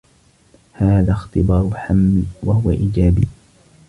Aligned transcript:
هذا 0.73 1.11
اختبار 1.13 1.69
حمل 1.75 2.23
و 2.43 2.51
هو 2.51 2.71
إيجابي. 2.71 3.27